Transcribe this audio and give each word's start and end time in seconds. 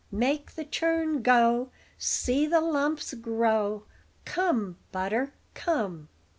Make 0.11 0.55
the 0.55 0.65
churn 0.65 1.21
go, 1.21 1.69
See 1.99 2.47
the 2.47 2.59
lumps 2.59 3.13
grow! 3.13 3.85
Come, 4.25 4.77
butter, 4.91 5.35
come!" 5.53 6.09